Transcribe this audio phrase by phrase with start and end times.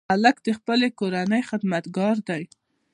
[0.11, 2.43] هلک د خپلې کورنۍ خدمتګار دی.